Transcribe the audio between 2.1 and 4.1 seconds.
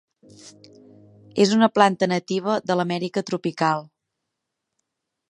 nativa de l'Amèrica tropical.